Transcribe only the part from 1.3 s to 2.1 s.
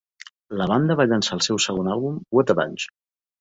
el seu segon